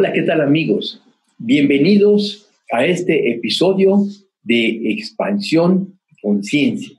[0.00, 1.02] Hola, ¿qué tal amigos?
[1.36, 3.98] Bienvenidos a este episodio
[4.42, 6.98] de Expansión Conciencia.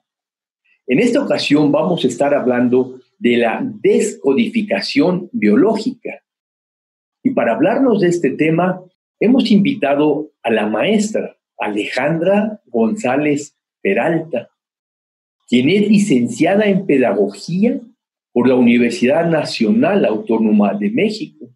[0.85, 6.21] En esta ocasión vamos a estar hablando de la descodificación biológica.
[7.23, 8.83] Y para hablarnos de este tema,
[9.19, 14.51] hemos invitado a la maestra Alejandra González Peralta,
[15.47, 17.81] quien es licenciada en Pedagogía
[18.31, 21.49] por la Universidad Nacional Autónoma de México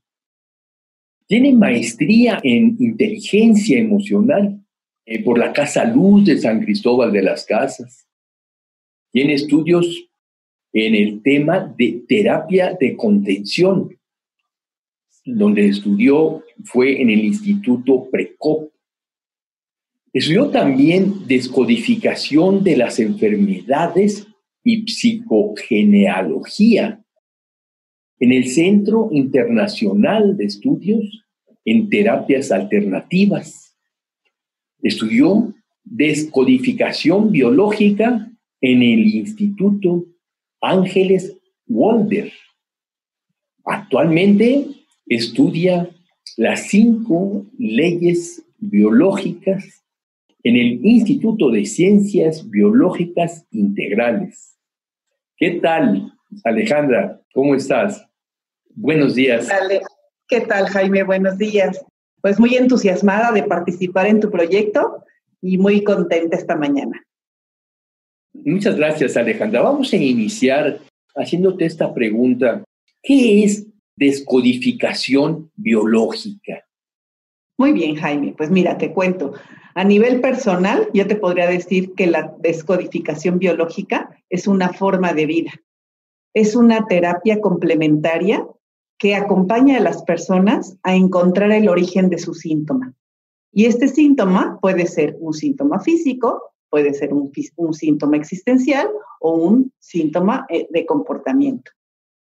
[1.28, 4.60] tiene maestría en inteligencia emocional
[5.06, 8.08] eh, por la Casa Luz de San Cristóbal de las Casas.
[9.12, 10.10] Tiene estudios
[10.74, 13.96] en el tema de terapia de contención,
[15.24, 18.72] donde estudió fue en el Instituto Precop.
[20.12, 24.28] Estudió también descodificación de las enfermedades
[24.64, 27.05] y psicogenealogía
[28.20, 31.24] en el Centro Internacional de Estudios
[31.66, 33.76] en Terapias Alternativas.
[34.82, 40.06] Estudió descodificación biológica en el Instituto
[40.62, 42.32] Ángeles Walder.
[43.64, 44.68] Actualmente
[45.08, 45.90] estudia
[46.38, 49.84] las cinco leyes biológicas
[50.44, 54.58] en el Instituto de Ciencias Biológicas Integrales.
[55.38, 57.22] ¿Qué tal, Alejandra?
[57.34, 58.06] ¿Cómo estás?
[58.70, 59.48] Buenos días.
[60.28, 61.04] ¿Qué tal, Jaime?
[61.04, 61.84] Buenos días.
[62.22, 65.04] Pues muy entusiasmada de participar en tu proyecto
[65.42, 67.04] y muy contenta esta mañana.
[68.34, 69.62] Muchas gracias, Alejandra.
[69.62, 70.80] Vamos a iniciar
[71.16, 72.64] haciéndote esta pregunta.
[73.02, 76.66] ¿Qué es descodificación biológica?
[77.58, 78.34] Muy bien, Jaime.
[78.36, 79.34] Pues mira, te cuento.
[79.76, 85.26] A nivel personal, yo te podría decir que la descodificación biológica es una forma de
[85.26, 85.52] vida
[86.36, 88.46] es una terapia complementaria
[89.00, 92.94] que acompaña a las personas a encontrar el origen de su síntoma.
[93.54, 97.32] Y este síntoma puede ser un síntoma físico, puede ser un,
[97.72, 98.90] síntoma existencial
[99.22, 101.72] o un síntoma eh, de comportamiento.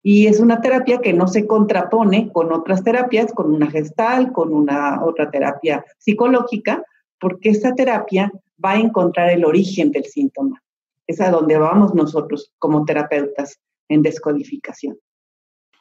[0.02, 4.52] Y es una terapia que no se contrapone con otras terapias, con una gestal, con
[4.52, 6.84] una otra terapia psicológica,
[7.20, 8.32] porque esta terapia
[8.64, 10.60] va a encontrar el origen del síntoma.
[11.06, 13.60] Es a donde vamos nosotros como terapeutas,
[13.92, 14.98] en descodificación.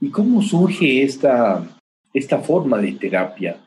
[0.00, 1.62] ¿Y cómo surge esta,
[2.12, 3.60] esta forma de terapia?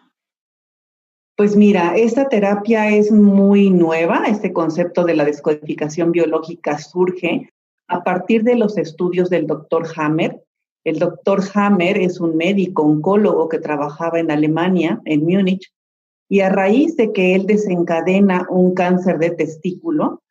[1.36, 7.50] Pues mira, esta terapia es muy nueva, este concepto de la descodificación biológica surge
[7.88, 10.44] a partir de los estudios del doctor Hammer.
[10.84, 15.72] El doctor Hammer es un médico oncólogo que trabajaba en Alemania, en Múnich,
[16.30, 20.23] y a raíz de que él desencadena un cáncer de testículo,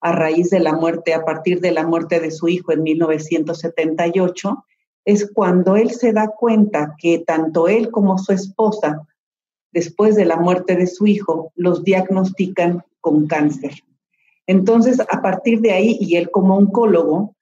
[0.00, 4.64] a raíz de la muerte, a partir de la muerte de su hijo en 1978,
[5.04, 9.06] es cuando él se da cuenta que tanto él como su esposa,
[9.72, 13.72] después de la muerte de su hijo, los diagnostican con cáncer.
[14.46, 17.34] Entonces, a partir de ahí, y él como oncólogo,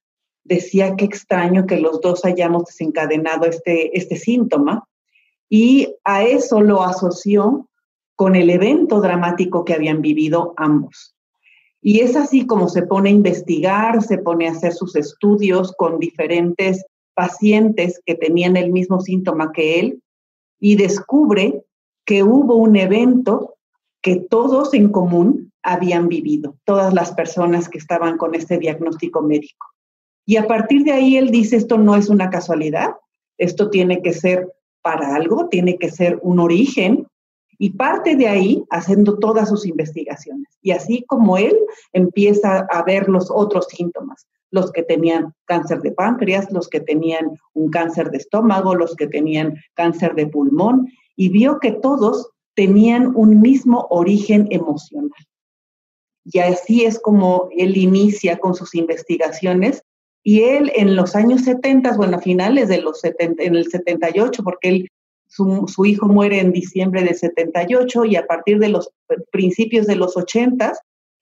[0.45, 4.89] decía que extraño que los dos hayamos desencadenado este, este síntoma,
[5.49, 7.69] y a eso lo asoció
[8.15, 11.16] con el evento dramático que habían vivido ambos.
[11.89, 16.01] Y es así como se pone a investigar, se pone a hacer sus estudios con
[16.01, 20.03] diferentes pacientes que tenían el mismo síntoma que él
[20.59, 21.63] y descubre
[22.05, 23.55] que hubo un evento
[24.03, 29.69] que todos en común habían vivido, todas las personas que estaban con este diagnóstico médico.
[30.27, 32.97] Y a partir de ahí él dice, esto no es una casualidad,
[33.39, 37.07] esto tiene que ser para algo, tiene que ser un origen
[37.59, 40.49] y parte de ahí haciendo todas sus investigaciones.
[40.63, 41.57] Y así como él
[41.93, 47.37] empieza a ver los otros síntomas, los que tenían cáncer de páncreas, los que tenían
[47.55, 53.15] un cáncer de estómago, los que tenían cáncer de pulmón, y vio que todos tenían
[53.15, 55.11] un mismo origen emocional.
[56.25, 59.83] Y así es como él inicia con sus investigaciones.
[60.25, 64.43] Y él en los años 70, bueno, a finales de los 70, en el 78,
[64.43, 64.89] porque él
[65.37, 68.91] su, hijo muere en diciembre del 78 y a partir de los
[69.31, 70.73] principios de los 80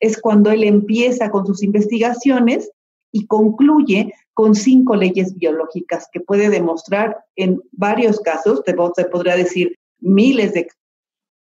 [0.00, 2.70] es cuando él empieza con sus investigaciones
[3.12, 9.76] y concluye con cinco leyes biológicas que puede demostrar en varios casos, te, podría decir
[10.00, 10.68] miles de,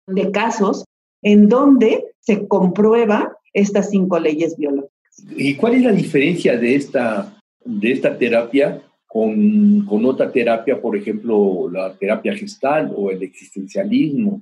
[0.09, 0.85] de casos,
[1.23, 4.93] en donde se comprueba estas cinco leyes biológicas.
[5.37, 8.83] ¿Y cuál es la diferencia de esta, de esta terapia
[9.13, 14.41] con, con, otra terapia, por ejemplo, la terapia gestal o el existencialismo?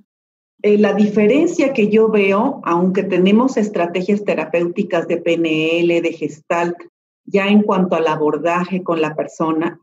[0.62, 6.76] Eh, la diferencia que yo veo, aunque tenemos estrategias terapéuticas de PNL, de gestalt,
[7.24, 9.80] ya en cuanto al abordaje con la persona,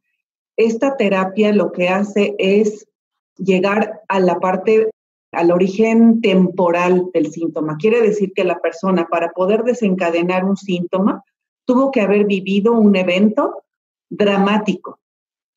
[0.55, 2.87] esta terapia lo que hace es
[3.35, 4.89] llegar a la parte,
[5.33, 7.75] al origen temporal del síntoma.
[7.75, 11.25] Quiere decir que la persona, para poder desencadenar un síntoma,
[11.65, 13.65] tuvo que haber vivido un evento
[14.09, 14.99] dramático,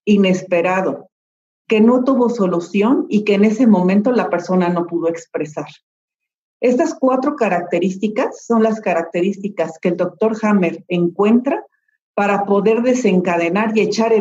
[0.04, 1.10] inesperado,
[1.66, 5.68] que no tuvo solución y que en ese momento la persona no pudo expresar.
[6.60, 11.64] Estas cuatro características son las características que el doctor Hammer encuentra
[12.14, 14.12] para poder desencadenar y echar,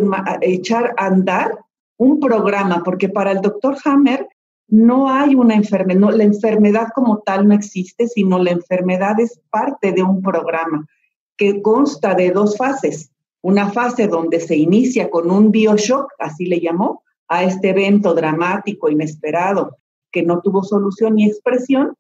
[0.41, 1.57] echar a andar
[1.97, 4.27] un programa, porque para el doctor Hammer
[4.69, 9.91] no hay una enfermedad, la enfermedad como tal no existe, sino la enfermedad es parte
[9.91, 10.87] de un programa
[11.35, 13.11] que consta de dos fases.
[13.41, 18.89] Una fase donde se inicia con un bioshock, así le llamó, a este evento dramático,
[18.89, 19.77] inesperado,
[20.11, 21.95] que no tuvo solución ni expresión,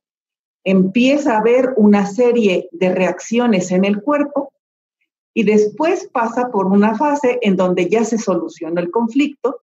[0.63, 4.51] empieza a haber una serie de reacciones en el cuerpo
[5.33, 9.61] y después pasa por una fase en donde ya se solucionó el conflicto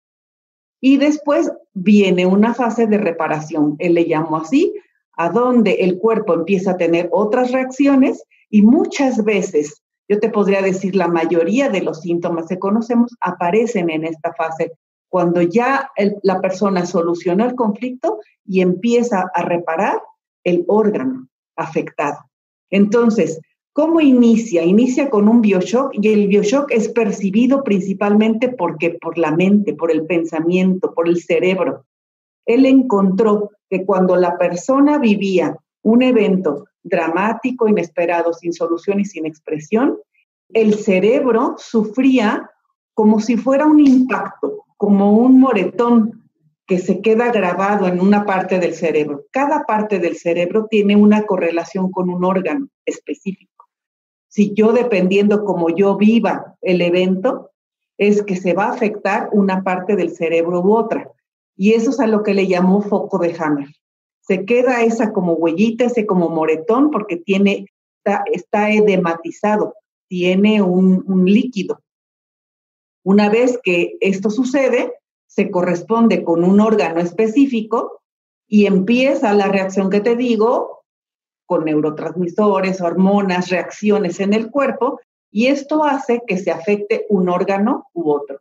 [0.80, 4.74] y después viene una fase de reparación, él le llamó así,
[5.16, 10.60] a donde el cuerpo empieza a tener otras reacciones y muchas veces, yo te podría
[10.62, 14.72] decir, la mayoría de los síntomas que conocemos aparecen en esta fase
[15.08, 15.90] cuando ya
[16.22, 20.02] la persona solucionó el conflicto y empieza a reparar
[20.42, 22.18] el órgano afectado.
[22.68, 23.40] Entonces,
[23.72, 24.64] ¿cómo inicia?
[24.64, 29.92] Inicia con un bioshock y el bioshock es percibido principalmente porque por la mente, por
[29.92, 31.86] el pensamiento, por el cerebro.
[32.44, 39.26] Él encontró que cuando la persona vivía un evento dramático, inesperado, sin solución y sin
[39.26, 39.98] expresión,
[40.50, 42.50] el cerebro sufría
[42.92, 46.30] como si fuera un impacto, como un moretón
[46.66, 49.24] que se queda grabado en una parte del cerebro.
[49.30, 53.66] Cada parte del cerebro tiene una correlación con un órgano específico.
[54.28, 57.50] Si yo, dependiendo como yo viva el evento,
[57.98, 61.10] es que se va a afectar una parte del cerebro u otra.
[61.56, 63.68] Y eso es a lo que le llamó foco de Hammer.
[64.26, 67.66] Se queda esa como huellita, ese como moretón, porque tiene,
[68.32, 69.74] está, edematizado,
[70.08, 71.80] tiene un líquido.
[73.04, 74.94] Una vez que esto sucede,
[75.26, 78.02] se corresponde con un órgano específico
[78.48, 80.84] y empieza la reacción que te digo
[81.44, 85.00] con neurotransmisores, hormonas, reacciones en el cuerpo
[85.30, 88.40] y esto hace que se afecte un órgano u otro.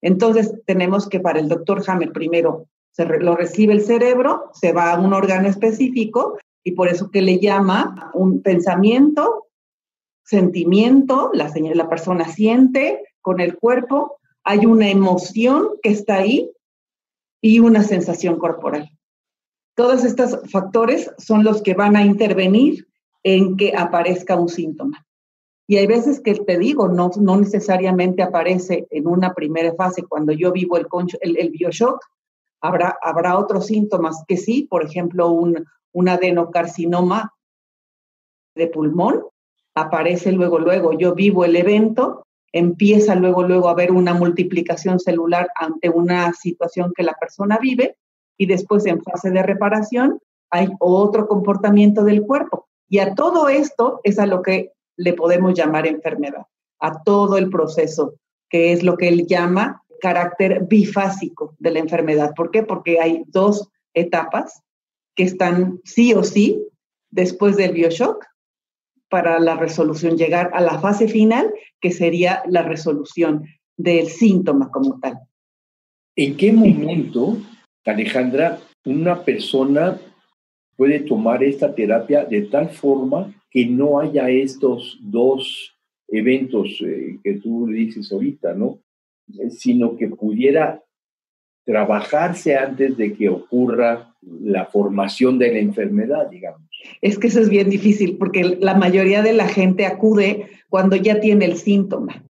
[0.00, 4.92] Entonces, tenemos que para el doctor Hammer primero se lo recibe el cerebro, se va
[4.92, 9.46] a un órgano específico y por eso que le llama un pensamiento,
[10.24, 16.50] sentimiento, la, la persona siente, con el cuerpo, hay una emoción que está ahí
[17.40, 18.90] y una sensación corporal.
[19.74, 22.88] Todos estos factores son los que van a intervenir
[23.22, 25.06] en que aparezca un síntoma.
[25.66, 30.32] Y hay veces que te digo, no, no necesariamente aparece en una primera fase cuando
[30.32, 30.86] yo vivo el,
[31.20, 32.00] el, el bioshock,
[32.60, 37.34] habrá, habrá otros síntomas que sí, por ejemplo, un, un adenocarcinoma
[38.54, 39.24] de pulmón,
[39.74, 45.48] aparece luego, luego, yo vivo el evento empieza luego, luego a haber una multiplicación celular
[45.54, 47.96] ante una situación que la persona vive
[48.36, 50.18] y después en fase de reparación
[50.50, 52.68] hay otro comportamiento del cuerpo.
[52.88, 56.46] Y a todo esto es a lo que le podemos llamar enfermedad,
[56.80, 58.14] a todo el proceso,
[58.48, 62.32] que es lo que él llama carácter bifásico de la enfermedad.
[62.34, 62.62] ¿Por qué?
[62.62, 64.62] Porque hay dos etapas
[65.14, 66.62] que están sí o sí
[67.10, 68.24] después del bioshock
[69.08, 73.44] para la resolución, llegar a la fase final, que sería la resolución
[73.76, 75.18] del síntoma como tal.
[76.14, 77.38] ¿En qué momento,
[77.84, 79.98] Alejandra, una persona
[80.76, 85.74] puede tomar esta terapia de tal forma que no haya estos dos
[86.08, 88.80] eventos eh, que tú dices ahorita, ¿no?
[89.50, 90.82] Sino que pudiera
[91.64, 96.62] trabajarse antes de que ocurra la formación de la enfermedad, digamos.
[97.02, 101.20] Es que eso es bien difícil porque la mayoría de la gente acude cuando ya
[101.20, 102.24] tiene el síntoma.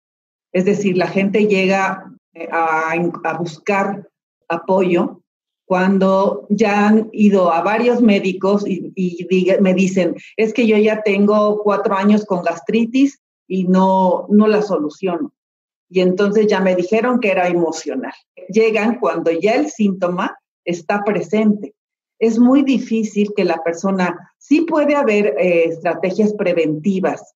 [0.53, 2.95] Es decir, la gente llega eh, a,
[3.39, 4.09] buscar
[4.49, 5.21] apoyo
[5.67, 8.93] cuando ya han ido a varios médicos y,
[9.61, 14.63] me dicen, es que yo ya tengo cuatro años con gastritis y no, no la
[14.63, 15.33] soluciono.
[15.89, 18.13] Y entonces ya me dijeron que era emocional.
[18.49, 21.75] Llegan cuando ya el síntoma está presente.
[22.19, 27.35] Es muy difícil que la persona, sí puede haber eh, estrategias preventivas.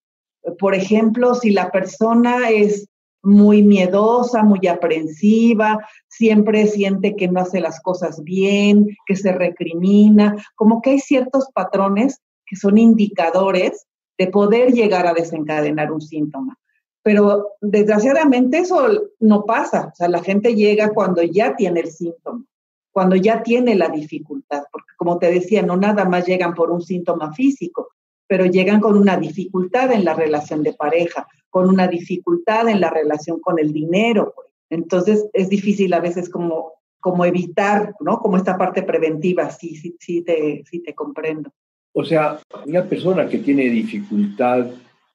[0.58, 2.88] Por ejemplo, si la persona es
[3.22, 5.78] muy miedosa, muy aprensiva,
[6.08, 11.48] siempre siente que no hace las cosas bien, que se recrimina, como que hay ciertos
[11.54, 13.86] patrones que son indicadores
[14.18, 16.58] de poder llegar a desencadenar un síntoma.
[17.02, 22.44] Pero desgraciadamente eso no pasa, o sea, la gente llega cuando ya tiene el síntoma,
[22.92, 26.80] cuando ya tiene la dificultad, porque como te decía, no nada más llegan por un
[26.80, 27.88] síntoma físico,
[28.28, 32.90] pero llegan con una dificultad en la relación de pareja, con una dificultad en la
[32.90, 34.34] relación con el dinero.
[34.70, 38.20] Entonces es difícil a veces como, como evitar, ¿no?
[38.20, 41.50] Como esta parte preventiva, sí, sí, sí te, sí te comprendo.
[41.92, 44.66] O sea, una persona que tiene dificultad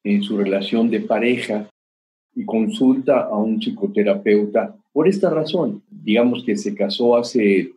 [0.04, 1.68] en su relación de pareja
[2.38, 5.82] y consulta a un psicoterapeuta por esta razón.
[5.90, 7.74] Digamos que se casó hace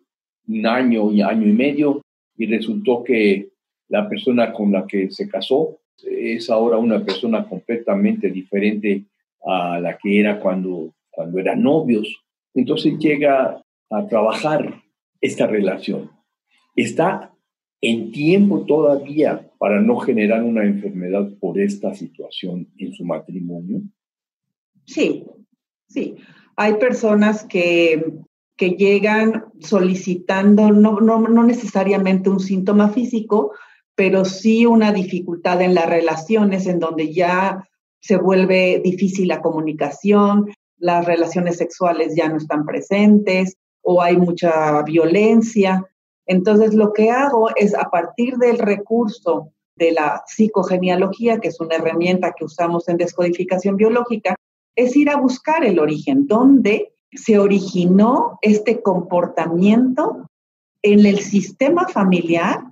[0.47, 2.02] un año y año y medio
[2.37, 3.49] y resultó que
[3.88, 9.07] la persona con la que se casó es ahora una persona completamente diferente
[9.47, 12.23] a la que era cuando, cuando eran novios.
[12.52, 14.75] Entonces llega a trabajar
[15.23, 16.11] esta relación.
[16.76, 17.33] Está
[17.81, 23.81] en tiempo todavía para no generar una enfermedad por esta situación en su matrimonio.
[24.87, 25.25] Sí,
[25.89, 26.17] sí.
[26.57, 28.05] Hay personas que,
[28.57, 33.53] que llegan solicitando no, no, no necesariamente un síntoma físico,
[33.95, 37.69] pero sí una dificultad en las relaciones en donde ya
[38.01, 44.83] se vuelve difícil la comunicación, las relaciones sexuales ya no están presentes o hay mucha
[44.83, 45.85] violencia.
[46.27, 51.77] Entonces lo que hago es a partir del recurso de la psicogenealogía, que es una
[51.77, 54.35] herramienta que usamos en descodificación biológica,
[54.77, 60.29] es ir a buscar el origen, dónde se originó este comportamiento
[60.83, 62.65] en el sistema familiar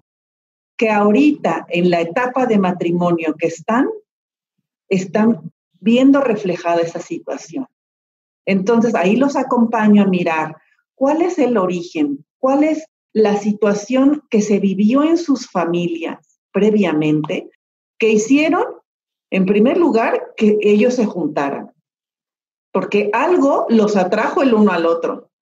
[0.76, 3.88] que ahorita en la etapa de matrimonio que están,
[4.88, 7.67] están viendo reflejada esa situación.
[8.47, 10.57] Entonces ahí los acompaño a mirar
[10.95, 17.50] cuál es el origen, cuál es la situación que se vivió en sus familias previamente,
[17.99, 18.64] que hicieron,
[19.31, 21.73] en primer lugar, que ellos se juntaran
[22.78, 25.32] porque algo los atrajo el uno al otro.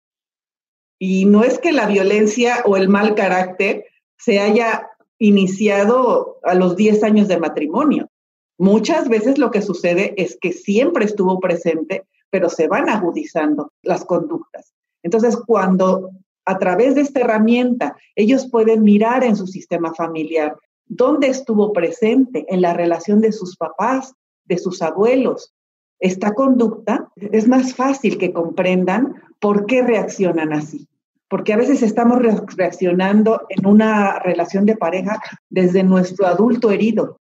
[0.98, 3.84] Y no es que la violencia o el mal carácter
[4.16, 4.88] se haya
[5.18, 8.08] iniciado a los 10 años de matrimonio.
[8.56, 14.06] Muchas veces lo que sucede es que siempre estuvo presente, pero se van agudizando las
[14.06, 14.72] conductas.
[15.02, 16.12] Entonces, cuando
[16.46, 22.46] a través de esta herramienta ellos pueden mirar en su sistema familiar dónde estuvo presente
[22.48, 24.14] en la relación de sus papás,
[24.46, 25.52] de sus abuelos,
[25.98, 30.88] esta conducta, es más fácil que comprendan por qué reaccionan así.
[31.28, 32.20] Porque a veces estamos
[32.56, 37.20] reaccionando en una relación de pareja desde nuestro adulto herido,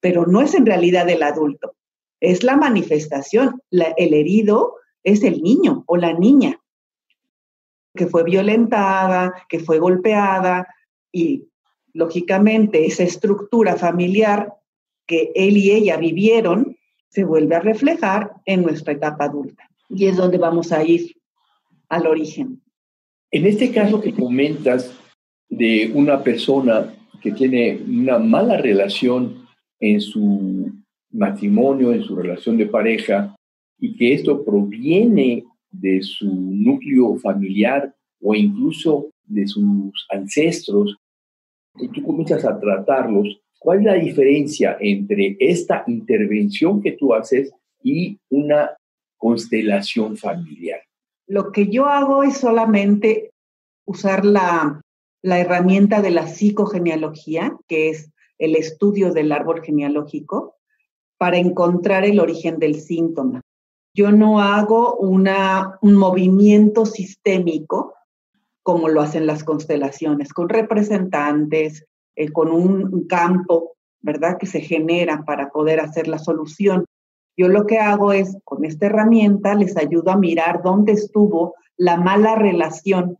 [0.00, 1.74] pero no es en realidad el adulto,
[2.20, 3.62] es la manifestación.
[3.70, 6.60] el herido es el niño o la niña
[7.96, 10.68] que fue violentada, que fue golpeada
[11.10, 11.48] y
[11.92, 14.52] lógicamente esa estructura familiar
[15.06, 16.75] que él y ella vivieron
[17.16, 19.70] se vuelve a reflejar en nuestra etapa adulta.
[19.88, 21.16] Y es donde vamos a ir
[21.88, 22.60] al origen.
[23.30, 24.94] En este caso que comentas
[25.48, 29.46] de una persona que tiene una mala relación
[29.80, 30.70] en su
[31.10, 33.34] matrimonio, en su relación de pareja,
[33.78, 40.94] y que esto proviene de su núcleo familiar o incluso de sus ancestros,
[41.78, 47.52] y tú comienzas a tratarlos, ¿Cuál es la diferencia entre esta intervención que tú haces
[47.82, 48.76] y una
[49.16, 50.82] constelación familiar?
[51.26, 53.32] Lo que yo hago es solamente
[53.84, 54.80] usar la,
[55.20, 60.54] la herramienta de la psicogenealogía, que es el estudio del árbol genealógico,
[61.18, 63.40] para encontrar el origen del síntoma.
[63.92, 67.94] Yo no hago una, un movimiento sistémico
[68.62, 71.84] como lo hacen las constelaciones, con representantes,
[72.16, 76.84] eh, con un campo, ¿verdad?, que se genera para poder hacer la solución.
[77.36, 81.96] Yo lo que hago es, con esta herramienta, les ayudo a mirar dónde estuvo la
[81.96, 83.18] mala relación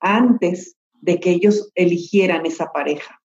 [0.00, 3.20] antes de que ellos eligieran esa pareja.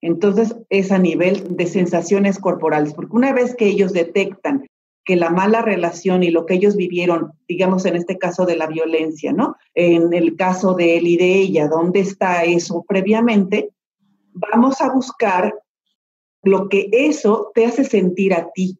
[0.00, 4.66] Entonces, es a nivel de sensaciones corporales, porque una vez que ellos detectan
[5.04, 8.66] que la mala relación y lo que ellos vivieron, digamos en este caso de la
[8.66, 9.56] violencia, ¿no?
[9.74, 13.70] En el caso de él y de ella, ¿dónde está eso previamente?
[14.36, 15.54] Vamos a buscar
[16.42, 18.78] lo que eso te hace sentir a ti.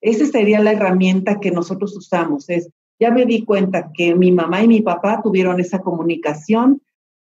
[0.00, 2.48] Esa sería la herramienta que nosotros usamos.
[2.48, 6.82] Es, ya me di cuenta que mi mamá y mi papá tuvieron esa comunicación.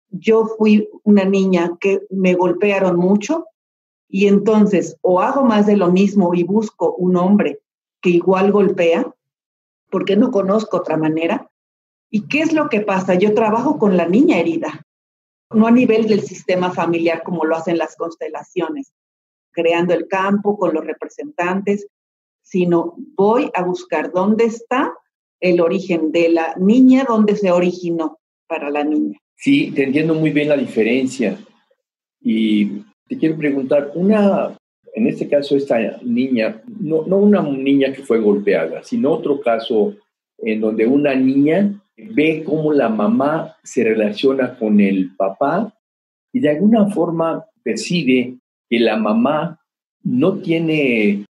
[0.09, 3.47] Yo fui una niña que me golpearon mucho
[4.09, 7.61] y entonces o hago más de lo mismo y busco un hombre
[8.01, 9.15] que igual golpea,
[9.91, 11.51] porque no conozco otra manera.
[12.11, 13.15] ¿Y qué es lo que pasa?
[13.15, 14.87] Yo trabajo con la niña herida,
[15.53, 18.93] no a nivel del sistema familiar como lo hacen las constelaciones,
[19.53, 21.87] creando el campo con los representantes,
[22.43, 24.93] sino voy a buscar dónde está
[25.41, 29.19] el origen de la niña, dónde se originó para la niña.
[29.37, 31.39] Sí, te entiendo muy bien la diferencia.
[32.21, 34.57] Y te quiero preguntar, una,
[34.95, 39.95] en este caso, esta niña, no, no una niña que fue golpeada, sino otro caso
[40.39, 45.75] en donde una niña ve cómo la mamá se relaciona con el papá
[46.33, 49.61] y de alguna forma percibe que la mamá
[50.03, 51.27] no tiene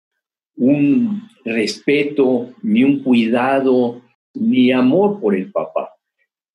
[0.58, 4.02] un respeto, ni un cuidado,
[4.34, 5.94] ni amor por el papá.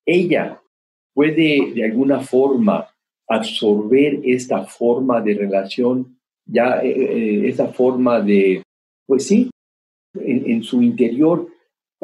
[0.05, 0.61] Ella
[1.13, 2.87] puede de alguna forma
[3.27, 8.61] absorber esta forma de relación, ya eh, eh, forma de,
[9.07, 9.49] pues sí,
[10.13, 11.47] en, su interior,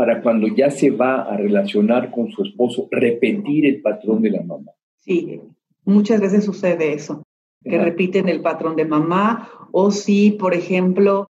[0.02, 4.42] para cuando ya se va a relacionar con su esposo, repetir el patrón de la
[4.42, 4.72] mamá.
[4.98, 5.40] Sí,
[5.86, 7.22] muchas veces sucede eso,
[7.64, 11.28] que repiten el patrón de mamá, o si, por ejemplo,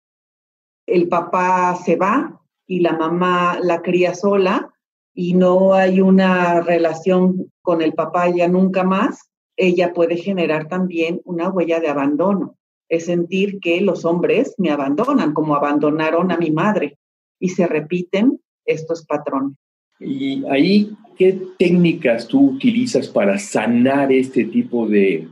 [0.87, 4.73] el papá se va y la mamá la cría sola
[5.12, 9.28] y no hay una relación con el papá ya nunca más,
[9.59, 12.56] ella puede generar también una huella de abandono.
[12.88, 16.97] Es sentir que los hombres me abandonan, como abandonaron a mi madre,
[17.38, 19.56] y se repiten estos patrones.
[20.00, 25.28] Y ahí, ¿qué técnicas tú utilizas para sanar este tipo de,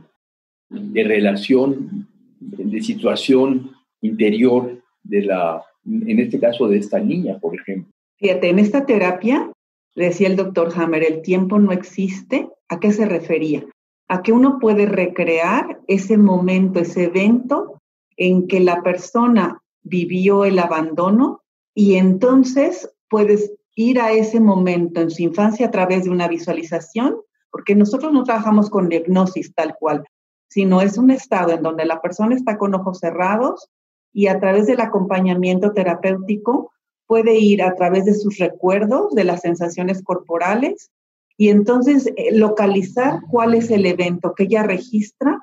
[0.69, 2.07] de relación,
[2.39, 3.71] de situación
[4.01, 7.91] interior de la, en este caso de esta niña, por ejemplo.
[8.17, 9.51] Fíjate, en esta terapia,
[9.95, 12.49] decía el doctor Hammer, el tiempo no existe.
[12.69, 13.65] ¿A qué se refería?
[14.07, 17.79] A que uno puede recrear ese momento, ese evento
[18.17, 21.41] en que la persona vivió el abandono
[21.75, 27.17] y entonces puedes ir a ese momento en su infancia a través de una visualización,
[27.51, 30.03] porque nosotros no trabajamos con hipnosis tal cual,
[30.47, 33.69] sino es un estado en donde la persona está con ojos cerrados
[34.11, 36.71] y a través del acompañamiento terapéutico
[37.05, 40.89] puede ir a través de sus recuerdos, de las sensaciones corporales
[41.37, 45.39] y entonces eh, localizar cuál es el evento que ella registra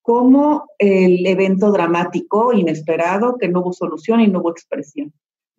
[0.00, 5.12] como el evento dramático, inesperado, que no hubo solución y no hubo expresión.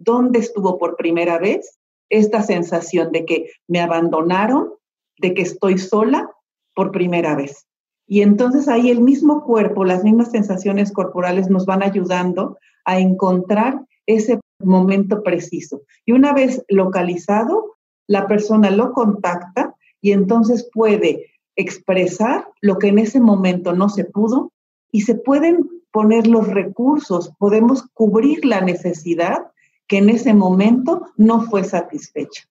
[0.03, 1.77] ¿Dónde estuvo por primera vez
[2.09, 4.73] esta sensación de que me abandonaron,
[5.19, 6.29] de que estoy sola
[6.75, 7.67] por primera vez?
[8.07, 13.85] Y entonces ahí el mismo cuerpo, las mismas sensaciones corporales nos van ayudando a encontrar
[14.05, 15.83] ese momento preciso.
[16.05, 22.99] Y una vez localizado, la persona lo contacta y entonces puede expresar lo que en
[22.99, 24.51] ese momento no se pudo
[24.91, 29.50] y se pueden poner los recursos, podemos cubrir la necesidad
[29.91, 32.47] que en ese momento no fue satisfecha.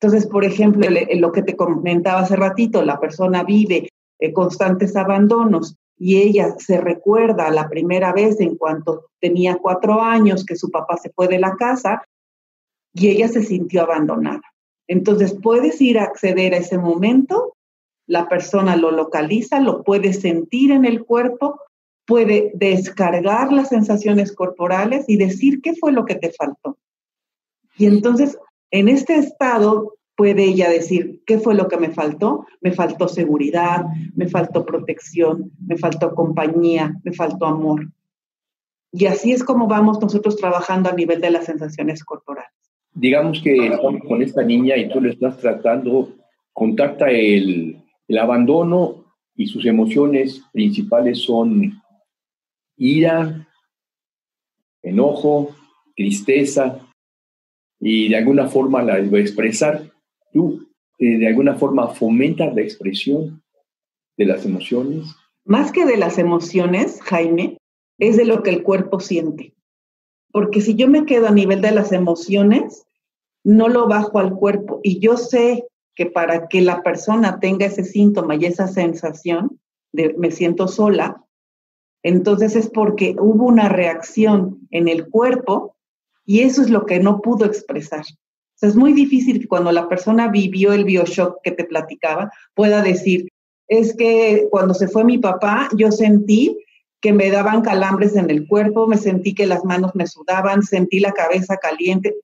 [0.00, 5.76] Entonces, por ejemplo, lo que te comentaba hace ratito, la persona vive eh, constantes abandonos
[5.98, 10.96] y ella se recuerda la primera vez en cuanto tenía cuatro años que su papá
[10.96, 12.02] se fue de la casa
[12.94, 14.54] y ella se sintió abandonada.
[14.86, 17.52] Entonces puedes ir a acceder a ese momento,
[18.06, 21.60] la persona lo localiza, lo puede sentir en el cuerpo,
[22.08, 26.78] puede descargar las sensaciones corporales y decir qué fue lo que te faltó.
[27.76, 28.38] Y entonces,
[28.70, 32.46] en este estado, puede ella decir, ¿qué fue lo que me faltó?
[32.62, 33.84] Me faltó seguridad,
[34.16, 37.92] me faltó protección, me faltó compañía, me faltó amor.
[38.90, 42.50] Y así es como vamos nosotros trabajando a nivel de las sensaciones corporales.
[42.94, 46.08] Digamos que con esta niña y tú le estás tratando,
[46.54, 47.76] contacta el,
[48.08, 49.04] el abandono
[49.36, 51.82] y sus emociones principales son
[52.78, 53.46] ira,
[54.82, 55.54] enojo,
[55.94, 56.80] tristeza,
[57.80, 59.92] y de alguna forma la a expresar
[60.32, 63.42] tú eh, de alguna forma fomentas la expresión
[64.16, 65.06] de las emociones?
[65.44, 67.58] Más que de las emociones, Jaime,
[67.98, 69.54] es de lo que el cuerpo siente.
[70.32, 72.84] Porque si yo me quedo a nivel de las emociones,
[73.44, 74.80] no lo bajo al cuerpo.
[74.82, 75.64] Y yo sé
[75.94, 79.60] que para que la persona tenga ese síntoma y esa sensación
[79.92, 81.24] de me siento sola,
[82.08, 85.76] entonces es porque hubo una reacción en el cuerpo
[86.24, 88.04] y eso es lo que no pudo expresar
[88.66, 93.28] es muy difícil que cuando la persona vivió el bioshock que te platicaba, pueda decir,
[93.68, 96.58] es que cuando se fue mi papá, yo sentí
[97.00, 100.98] que me daban calambres en el cuerpo, me sentí que las manos me sudaban, sentí
[100.98, 102.16] la cabeza caliente.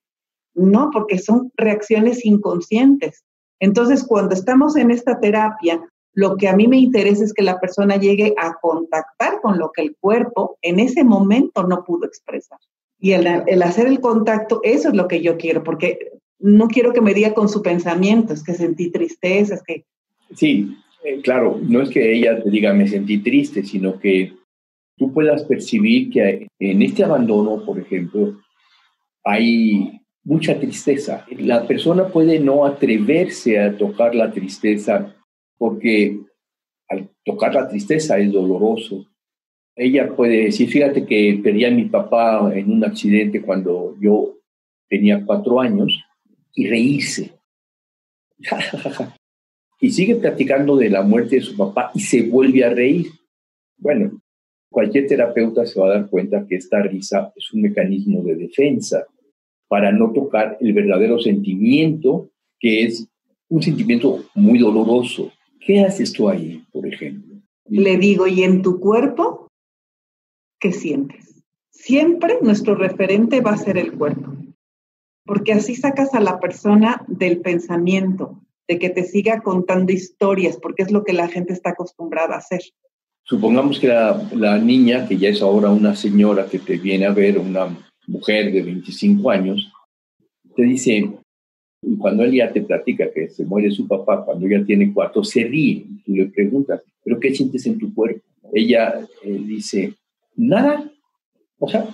[0.54, 3.24] No, porque son reacciones inconscientes.
[3.60, 5.80] Entonces, cuando estamos en esta terapia,
[6.14, 9.72] lo que a mí me interesa es que la persona llegue a contactar con lo
[9.72, 12.58] que el cuerpo en ese momento no pudo expresar.
[13.00, 13.26] Y el,
[13.62, 17.34] hacer el contacto, eso es lo que yo quiero, porque no quiero que me diga
[17.34, 19.84] con su pensamiento, es que sentí tristeza, es que...
[20.34, 24.32] Sí, eh, claro, no es que ella te diga me sentí triste, sino que
[24.96, 28.38] tú puedas percibir que en este abandono, por ejemplo,
[29.24, 31.26] hay mucha tristeza.
[31.38, 35.14] La persona puede no atreverse a tocar la tristeza
[35.64, 36.20] porque
[36.90, 39.06] al tocar la tristeza es doloroso.
[39.74, 44.36] Ella puede decir, fíjate que perdí a mi papá en un accidente cuando yo
[44.90, 45.98] tenía cuatro años
[46.52, 47.32] y reírse.
[49.80, 53.06] y sigue platicando de la muerte de su papá y se vuelve a reír.
[53.78, 54.20] Bueno,
[54.70, 59.06] cualquier terapeuta se va a dar cuenta que esta risa es un mecanismo de defensa
[59.66, 62.28] para no tocar el verdadero sentimiento,
[62.60, 63.08] que es
[63.48, 65.32] un sentimiento muy doloroso.
[65.64, 67.36] ¿Qué haces tú ahí, por ejemplo?
[67.66, 69.48] Le digo, ¿y en tu cuerpo
[70.60, 71.42] qué sientes?
[71.70, 74.34] Siempre nuestro referente va a ser el cuerpo,
[75.24, 80.82] porque así sacas a la persona del pensamiento, de que te siga contando historias, porque
[80.82, 82.60] es lo que la gente está acostumbrada a hacer.
[83.22, 87.12] Supongamos que la, la niña, que ya es ahora una señora que te viene a
[87.12, 87.74] ver, una
[88.06, 89.72] mujer de 25 años,
[90.54, 91.10] te dice,
[91.86, 95.22] y cuando él ya te platica que se muere su papá, cuando ella tiene cuatro,
[95.24, 95.84] se ríe.
[96.04, 98.22] Tú le preguntas, ¿pero qué sientes en tu cuerpo?
[98.52, 99.94] Ella eh, dice,
[100.36, 100.90] nada.
[101.58, 101.86] O sea,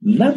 [0.00, 0.36] nada.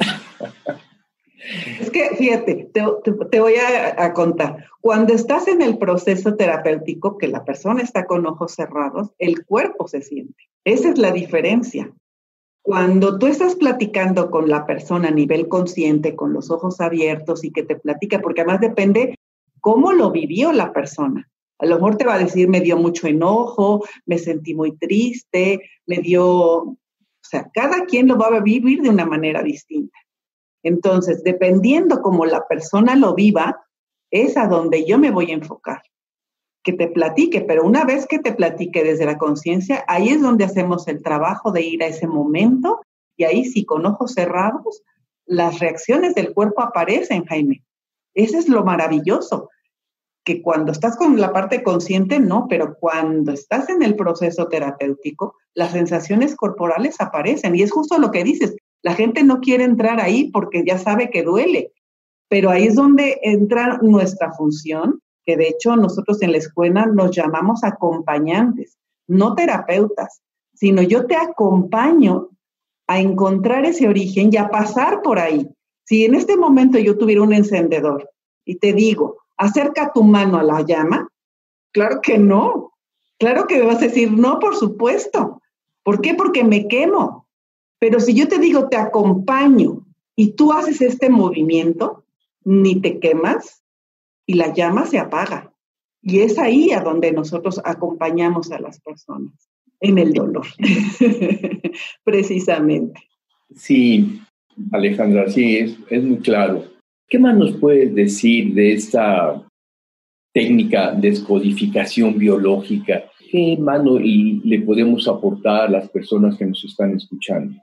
[1.80, 4.66] Es que, fíjate, te, voy a, a, contar.
[4.80, 9.88] Cuando estás en el proceso terapéutico, que la persona está con ojos cerrados, el cuerpo
[9.88, 10.50] se siente.
[10.64, 11.92] Esa es la diferencia.
[12.64, 17.52] Cuando tú estás platicando con la persona a nivel consciente, con los ojos abiertos y
[17.52, 19.16] que te platica, porque además depende
[19.60, 21.28] cómo lo vivió la persona.
[21.58, 25.62] A lo mejor te va a decir, me dio mucho enojo, me sentí muy triste,
[25.86, 26.78] me dio, o
[27.22, 29.98] sea, cada quien lo va a vivir de una manera distinta.
[30.64, 33.66] Entonces, dependiendo cómo la persona lo viva,
[34.12, 35.82] es a donde yo me voy a enfocar
[36.64, 40.46] que te platique, pero una vez que te platique desde la conciencia, ahí es donde
[40.46, 42.82] hacemos el trabajo de ir a ese momento
[43.18, 44.84] y ahí sí, con ojos cerrados,
[45.26, 47.64] las reacciones del cuerpo aparecen, Jaime.
[48.14, 49.50] Ese es lo maravilloso,
[50.24, 55.36] que cuando estás con la parte consciente, no, pero cuando estás en el proceso terapéutico,
[55.54, 58.56] las sensaciones corporales aparecen y es justo lo que dices.
[58.84, 61.72] La gente no quiere entrar ahí porque ya sabe que duele,
[62.30, 67.16] pero ahí es donde entra nuestra función que de hecho nosotros en la escuela nos
[67.16, 70.22] llamamos acompañantes, no terapeutas,
[70.54, 72.30] sino yo te acompaño
[72.88, 75.50] a encontrar ese origen y a pasar por ahí.
[75.86, 78.10] Si en este momento yo tuviera un encendedor
[78.46, 81.08] y te digo, acerca tu mano a la llama,
[81.72, 82.74] claro que no.
[83.18, 85.42] Claro que me vas a decir, no, por supuesto.
[85.84, 86.16] ¿Por qué?
[86.16, 87.28] Porque me quemo.
[87.80, 92.04] Pero si yo te digo, te acompaño y tú haces este movimiento,
[92.44, 93.61] ni te quemas,
[94.26, 95.54] y la llama se apaga.
[96.02, 100.48] Y es ahí a donde nosotros acompañamos a las personas, en el dolor,
[102.04, 103.00] precisamente.
[103.56, 104.20] Sí,
[104.72, 105.58] Alejandra, sí,
[105.90, 106.66] es, muy claro.
[107.08, 109.44] ¿Qué más nos puedes decir de esta
[110.34, 113.04] técnica de descodificación biológica?
[113.32, 117.56] ¿Qué más le podemos aportar a las personas que nos están escuchando?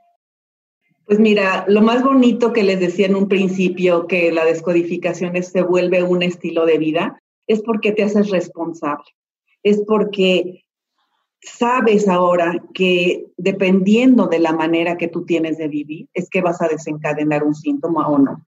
[1.09, 5.62] Pues mira, lo más bonito que les decía en un principio, que la descodificación se
[5.62, 9.07] vuelve un estilo de vida, es porque te haces responsable.
[9.62, 10.66] Es porque
[11.40, 16.61] sabes ahora que dependiendo de la manera que tú tienes de vivir, es que vas
[16.61, 18.44] a desencadenar un síntoma o no.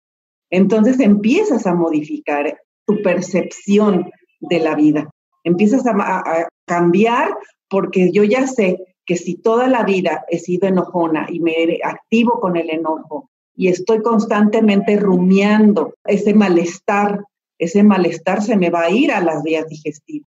[0.50, 5.10] Entonces empiezas a modificar tu percepción de la vida.
[5.44, 7.36] Empiezas a, a cambiar
[7.68, 12.40] porque yo ya sé que si toda la vida he sido enojona y me activo
[12.40, 17.24] con el enojo y estoy constantemente rumiando ese malestar,
[17.58, 20.30] ese malestar se me va a ir a las vías digestivas.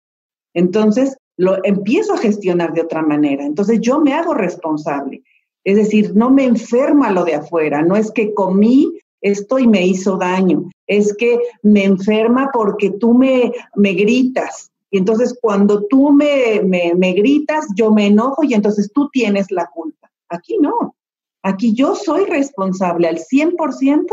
[0.54, 3.44] Entonces, lo empiezo a gestionar de otra manera.
[3.44, 5.22] Entonces, yo me hago responsable.
[5.64, 9.86] Es decir, no me enferma lo de afuera, no es que comí esto y me
[9.86, 16.10] hizo daño, es que me enferma porque tú me, me gritas, y entonces cuando tú
[16.10, 20.10] me, me, gritas, yo me enojo y entonces tú tienes la culpa.
[20.28, 20.96] Aquí no.
[21.42, 24.06] Aquí yo soy responsable al 100%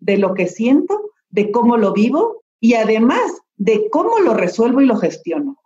[0.00, 4.86] de lo que siento, de cómo lo vivo y además de cómo lo resuelvo y
[4.86, 5.58] lo gestiono.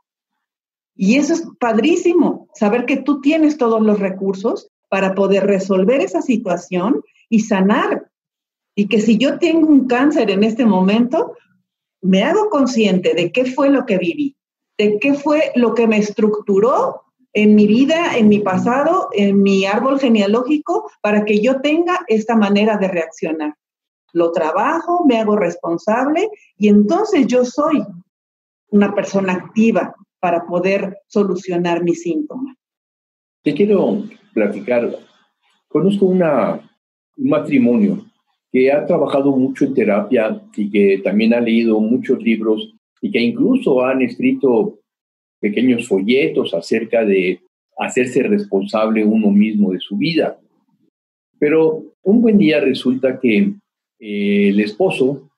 [0.95, 6.21] Y eso es padrísimo, saber que tú tienes todos los recursos para poder resolver esa
[6.21, 8.11] situación y sanar.
[8.75, 11.35] Y que si yo tengo un cáncer en este momento,
[12.03, 14.37] me hago consciente de qué fue lo que viví,
[14.81, 17.03] de qué fue lo que me estructuró
[17.35, 22.35] en mi vida, en mi pasado, en mi árbol genealógico, para que yo tenga esta
[22.35, 23.55] manera de reaccionar.
[24.15, 27.85] Lo trabajo, me hago responsable y entonces yo soy
[28.71, 32.57] una persona activa para poder solucionar mis síntomas.
[33.43, 34.97] Te quiero platicar.
[35.69, 36.55] Conozco una,
[37.19, 38.03] un matrimonio
[38.51, 43.21] que ha trabajado mucho en terapia y que también ha leído muchos libros y que
[43.21, 44.79] incluso han escrito
[45.41, 47.41] pequeños folletos acerca de
[47.79, 50.39] hacerse responsable uno mismo de su vida.
[51.39, 53.53] Pero un buen día resulta que
[53.99, 55.31] eh, el esposo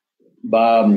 [0.53, 0.89] va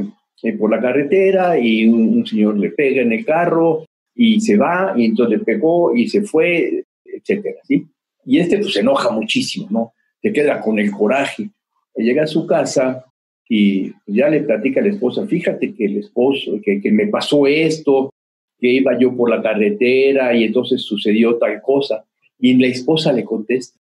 [0.41, 4.93] eh, por la carretera y un, señor le pega en el carro y se va
[4.97, 7.85] y entonces le pegó y se fue, etcétera, ¿sí?
[8.25, 9.93] Y este pues se enoja muchísimo, ¿no?
[10.21, 11.49] Se queda con el coraje.
[11.95, 13.05] Llega a su casa
[13.47, 17.45] y ya le platica a la esposa, fíjate que el esposo, que, que me pasó
[17.45, 18.11] esto,
[18.59, 22.05] que iba yo por la carretera y entonces sucedió tal cosa.
[22.39, 23.79] Y la esposa le contesta,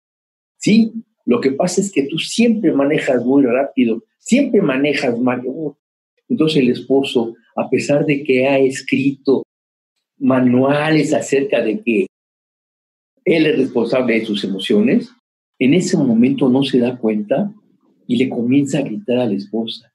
[0.58, 0.92] sí,
[1.26, 5.44] lo que pasa es que tú siempre manejas muy rápido, siempre manejas mal.
[6.28, 9.44] Entonces el esposo, a pesar de que ha escrito
[10.18, 12.08] manuales acerca de que
[13.26, 15.10] él es responsable de sus emociones,
[15.60, 17.54] en ese momento no se da cuenta
[18.12, 19.90] y le comienza a gritar a la esposa.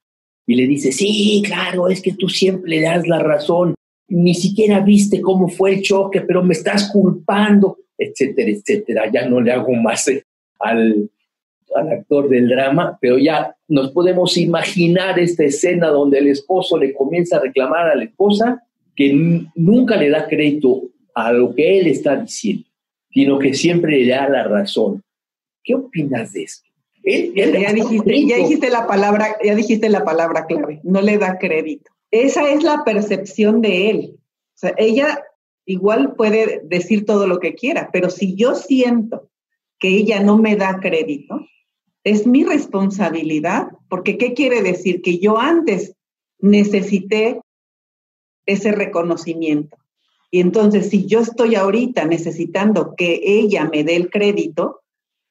[0.47, 3.75] Y le dice, sí, claro, es que tú siempre le das la razón,
[4.07, 9.11] ni siquiera viste cómo fue el choque, pero me estás culpando, etcétera, etcétera.
[9.13, 10.23] Ya no le hago más eh,
[10.57, 11.11] al,
[11.75, 16.95] al actor del drama, pero ya nos podemos imaginar esta escena donde el esposo le
[16.95, 18.63] comienza a reclamar a la esposa
[18.95, 19.13] que
[19.53, 22.63] nunca le da crédito a lo que él está diciendo,
[23.11, 25.03] sino que siempre le da la razón.
[25.63, 26.66] ¿Qué opinas de esto?
[27.07, 31.91] Ya, dijiste, ya dijiste la palabra, ya dijiste la palabra clave, no le da crédito.
[32.11, 34.19] Esa es la percepción de él.
[34.19, 35.23] O sea, ella
[35.65, 39.29] igual puede decir todo lo que quiera, pero si yo siento
[39.79, 41.45] que ella no me da crédito,
[42.03, 45.01] es mi responsabilidad, porque ¿qué quiere decir?
[45.01, 45.93] Que yo antes
[46.39, 47.41] necesité
[48.45, 49.77] ese reconocimiento.
[50.31, 54.81] Y entonces, si yo estoy ahorita necesitando que ella me dé el crédito,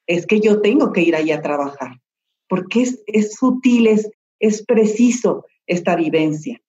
[0.07, 2.01] es que yo tengo que ir allá a trabajar,
[2.49, 6.61] porque es, es sutil, es, es preciso esta vivencia.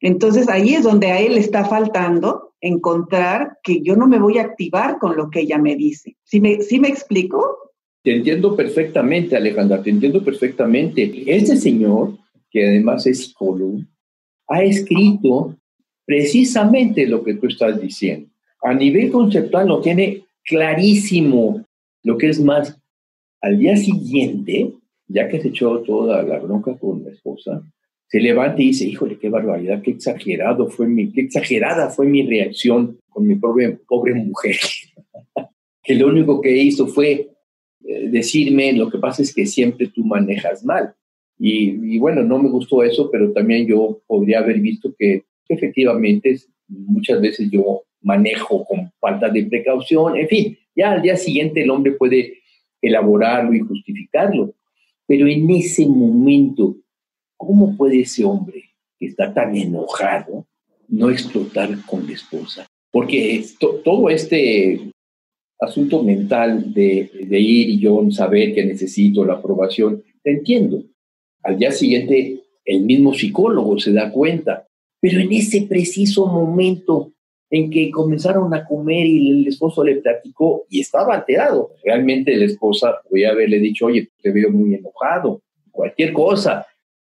[0.00, 4.42] Entonces ahí es donde a él está faltando encontrar que yo no me voy a
[4.42, 6.16] activar con lo que ella me dice.
[6.24, 7.72] ¿Sí me, ¿sí me explico?
[8.02, 11.24] Te entiendo perfectamente, Alejandra, te entiendo perfectamente.
[11.26, 12.16] Este señor,
[12.50, 13.80] que además es psicólogo,
[14.48, 15.56] ha escrito
[16.06, 18.28] precisamente lo que tú estás diciendo.
[18.62, 21.64] A nivel conceptual lo tiene clarísimo.
[22.02, 22.80] Lo que es más,
[23.40, 24.72] al día siguiente,
[25.08, 27.62] ya que se echó toda la bronca con la esposa,
[28.06, 32.26] se levanta y dice, híjole, qué barbaridad, qué exagerado fue mi, qué exagerada fue mi
[32.26, 34.56] reacción con mi pobre, pobre mujer.
[35.82, 37.30] que lo único que hizo fue
[37.84, 40.94] eh, decirme, lo que pasa es que siempre tú manejas mal.
[41.42, 46.36] Y, bueno, no me gustó eso, pero también yo podría haber visto que efectivamente
[46.68, 51.70] muchas veces yo manejo con falta de precaución, en fin, ya al día siguiente el
[51.70, 52.38] hombre puede
[52.80, 54.54] elaborarlo y justificarlo,
[55.06, 56.76] pero en ese momento,
[57.36, 58.64] ¿cómo puede ese hombre
[58.98, 60.46] que está tan enojado
[60.88, 62.66] no explotar con la esposa?
[62.90, 63.44] Porque
[63.84, 64.80] todo este
[65.60, 70.84] asunto mental de, ir y yo saber que necesito la aprobación, te entiendo.
[71.42, 74.66] Al día siguiente, el mismo psicólogo se da cuenta,
[75.00, 77.12] pero en ese preciso momento
[77.50, 82.44] en que comenzaron a comer y el esposo le platicó y estaba alterado, realmente la
[82.44, 86.66] esposa podía haberle dicho, oye, te veo muy enojado, cualquier cosa,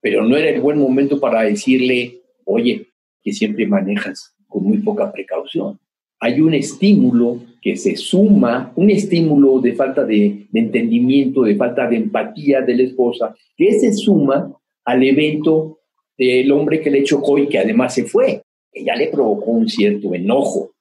[0.01, 2.89] pero no era el buen momento para decirle, oye,
[3.23, 5.79] que siempre manejas con muy poca precaución
[6.25, 11.97] hay un estímulo que se suma, un estímulo de falta de, entendimiento, de falta de
[11.97, 14.51] empatía de la esposa, que se suma
[14.87, 15.81] al evento
[16.17, 18.41] del hombre que le chocó y que además se fue.
[18.75, 20.73] Ella le provocó un cierto enojo.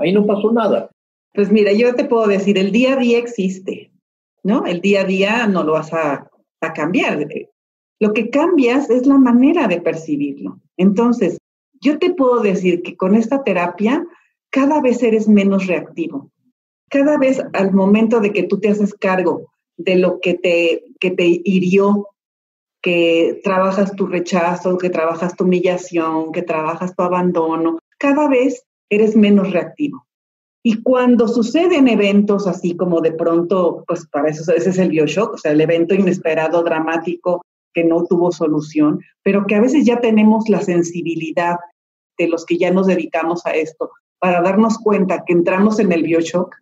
[0.00, 0.90] Ahí no pasó nada.
[1.32, 3.92] Pues mira, yo te puedo decir, el día a día existe,
[4.42, 4.66] ¿no?
[4.66, 6.28] El día a día no lo vas a,
[6.60, 7.26] a cambiar.
[8.00, 10.58] Lo que cambias es la manera de percibirlo.
[10.76, 11.38] Entonces,
[11.80, 14.04] yo te puedo decir que con esta terapia
[14.50, 16.30] cada vez eres menos reactivo.
[16.88, 21.10] Cada vez al momento de que tú te haces cargo de lo que te, que
[21.10, 22.08] te hirió,
[22.82, 29.16] que trabajas tu rechazo, que trabajas tu humillación, que trabajas tu abandono, cada vez eres
[29.16, 30.06] menos reactivo.
[30.62, 35.34] Y cuando suceden eventos así como de pronto, pues para eso ese es el bioshock,
[35.34, 40.00] o sea, el evento inesperado, dramático, que no tuvo solución, pero que a veces ya
[40.00, 41.56] tenemos la sensibilidad
[42.18, 46.02] de los que ya nos dedicamos a esto para darnos cuenta que entramos en el
[46.02, 46.54] bioshock,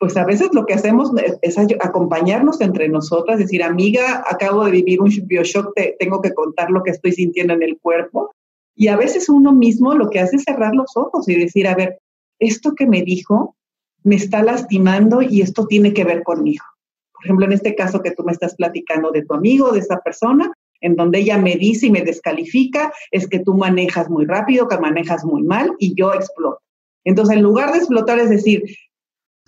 [0.00, 1.10] pues a veces lo que hacemos
[1.42, 6.70] es acompañarnos entre nosotras, decir, amiga, acabo de vivir un bioshock, te tengo que contar
[6.70, 8.34] lo que estoy sintiendo en el cuerpo.
[8.74, 11.74] Y a veces uno mismo lo que hace es cerrar los ojos y decir, a
[11.74, 11.98] ver,
[12.38, 13.56] esto que me dijo
[14.02, 16.64] me está lastimando y esto tiene que ver conmigo.
[17.12, 19.98] Por ejemplo, en este caso que tú me estás platicando de tu amigo, de esa
[19.98, 24.66] persona, en donde ella me dice y me descalifica, es que tú manejas muy rápido,
[24.66, 26.62] que manejas muy mal y yo exploto.
[27.04, 28.64] Entonces, en lugar de explotar, es decir,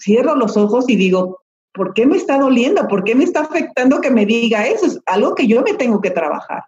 [0.02, 2.86] cierro los ojos y digo, ¿por qué me está doliendo?
[2.88, 4.86] ¿Por qué me está afectando que me diga eso?
[4.86, 6.64] Es algo que yo me tengo que trabajar.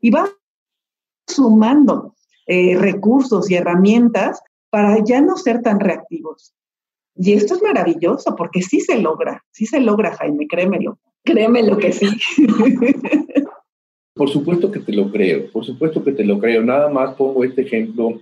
[0.00, 0.28] Y va
[1.26, 2.14] sumando
[2.46, 6.54] eh, recursos y herramientas para ya no ser tan reactivos.
[7.16, 11.92] Y esto es maravilloso porque sí se logra, sí se logra, Jaime, créemelo, créemelo que
[11.92, 12.06] sí.
[14.14, 16.62] Por supuesto que te lo creo, por supuesto que te lo creo.
[16.62, 18.20] Nada más pongo este ejemplo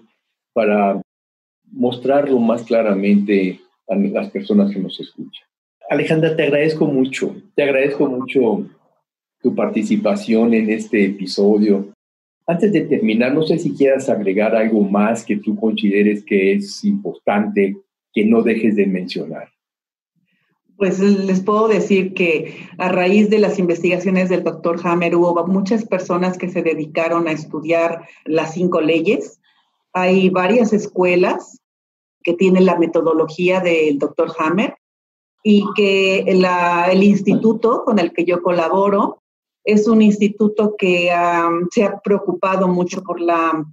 [0.53, 1.01] para
[1.71, 5.47] mostrarlo más claramente a las personas que nos escuchan.
[5.91, 8.67] Alejandra, te agradezco mucho, te agradezco mucho
[9.43, 11.93] tu participación en este episodio.
[12.47, 16.85] Antes de terminar, no sé si quieras agregar algo más que tú consideres que es
[16.85, 17.77] importante
[18.13, 19.49] que no dejes de mencionar.
[20.77, 25.85] Pues les puedo decir que a raíz de las investigaciones del doctor Hammer hubo muchas
[25.85, 29.41] personas que se dedicaron a estudiar las cinco leyes.
[29.93, 31.61] Hay varias escuelas
[32.25, 34.77] que tiene la metodología del doctor Hammer
[35.43, 39.23] y que el instituto con el que yo colaboro
[39.63, 41.11] es un instituto que
[41.71, 43.65] se ha preocupado mucho por la,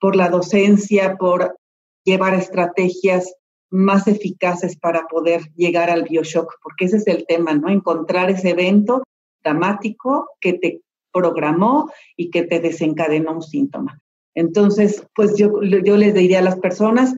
[0.00, 1.56] por la docencia, por
[2.04, 3.34] llevar estrategias
[3.70, 7.68] más eficaces para poder llegar al bioshock, porque ese es el tema, ¿no?
[7.68, 9.02] Encontrar ese evento
[9.42, 10.80] dramático que te
[11.12, 14.00] programó y que te desencadenó un síntoma.
[14.34, 17.16] Entonces, pues yo, yo les diría a las personas,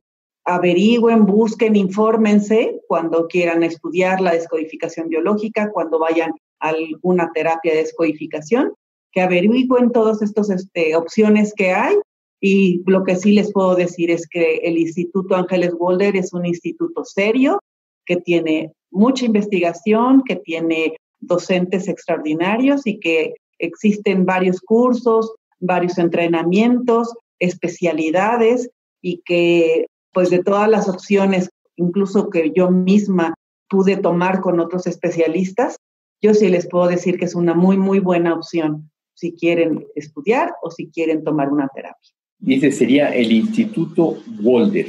[0.48, 7.80] averigüen, busquen, infórmense cuando quieran estudiar la descodificación biológica, cuando vayan a alguna terapia de
[7.80, 8.72] descodificación,
[9.12, 11.96] que averigüen todas estas este, opciones que hay.
[12.40, 16.46] Y lo que sí les puedo decir es que el Instituto Ángeles Walder es un
[16.46, 17.60] instituto serio,
[18.06, 27.12] que tiene mucha investigación, que tiene docentes extraordinarios y que existen varios cursos, varios entrenamientos,
[27.38, 28.70] especialidades
[29.02, 29.86] y que
[30.18, 33.34] pues de todas las opciones, incluso que yo misma
[33.68, 35.76] pude tomar con otros especialistas,
[36.20, 40.54] yo sí les puedo decir que es una muy, muy buena opción si quieren estudiar
[40.60, 42.10] o si quieren tomar una terapia.
[42.40, 44.88] Y ese sería el Instituto Walder.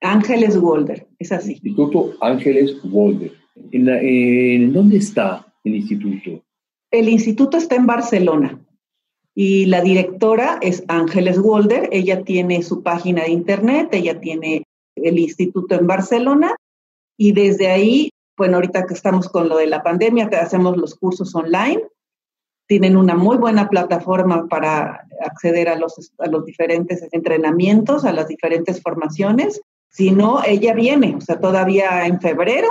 [0.00, 1.54] Ángeles Walder, es así.
[1.54, 3.32] Instituto Ángeles Walder.
[3.72, 6.44] ¿En, dónde está el instituto?
[6.92, 8.63] El instituto está en Barcelona.
[9.34, 15.18] Y la directora es Ángeles Walder, ella tiene su página de internet, ella tiene el
[15.18, 16.56] instituto en Barcelona.
[17.16, 20.94] Y desde ahí, bueno, ahorita que estamos con lo de la pandemia, que hacemos los
[20.94, 21.82] cursos online,
[22.66, 25.96] tienen una muy buena plataforma para acceder a los,
[26.46, 29.60] diferentes entrenamientos, a las diferentes formaciones.
[29.90, 32.68] Si no, ella viene, o sea, todavía en febrero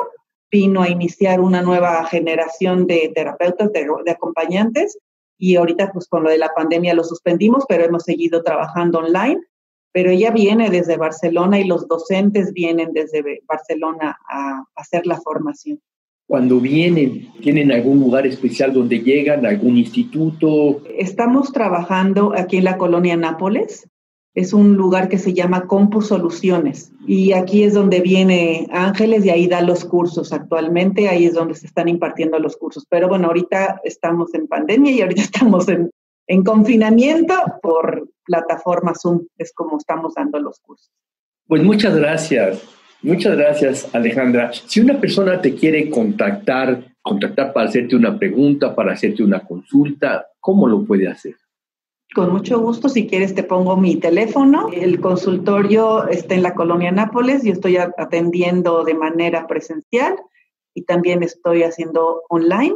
[0.51, 4.97] vino a iniciar una nueva generación de terapeutas, de acompañantes,
[5.37, 9.41] y ahorita pues con lo de la pandemia lo suspendimos, pero hemos seguido trabajando online.
[9.91, 15.79] Pero ella viene desde Barcelona y los docentes vienen desde Barcelona a hacer la formación.
[16.25, 20.81] Cuando vienen, ¿tienen algún lugar especial donde llegan, algún instituto?
[20.97, 23.87] Estamos trabajando aquí en la colonia Nápoles,
[24.35, 29.29] es un lugar que se llama Compu Soluciones y aquí es donde viene Ángeles y
[29.29, 32.85] ahí da los cursos actualmente, ahí es donde se están impartiendo los cursos.
[32.89, 35.91] Pero bueno, ahorita estamos en pandemia y ahorita estamos en,
[36.27, 40.89] en confinamiento por plataforma Zoom, es como estamos dando los cursos.
[41.47, 42.63] Pues muchas gracias,
[43.03, 44.51] muchas gracias Alejandra.
[44.53, 50.25] Si una persona te quiere contactar, contactar para hacerte una pregunta, para hacerte una consulta,
[50.39, 51.35] ¿cómo lo puede hacer?
[52.13, 54.69] Con mucho gusto, si quieres te pongo mi teléfono.
[54.71, 60.15] El consultorio está en la colonia Nápoles, yo estoy atendiendo de manera presencial
[60.75, 62.75] y también estoy haciendo online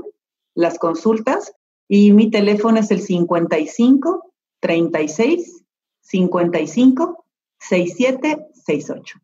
[0.56, 1.54] las consultas
[1.88, 5.64] y mi teléfono es el 55 36
[6.02, 7.26] 55
[7.60, 9.20] 67 68.